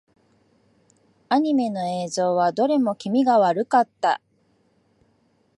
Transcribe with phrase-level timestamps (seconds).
[1.29, 4.19] アニメの映像はどれも気味が悪かった。